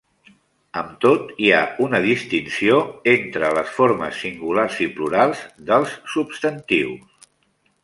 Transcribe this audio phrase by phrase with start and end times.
[0.79, 2.79] Amb tot, hi ha una distinció
[3.13, 7.33] entre les formes singulars i plurals dels substantius.